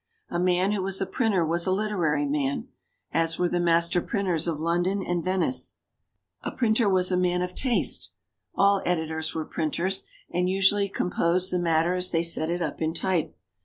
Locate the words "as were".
3.11-3.47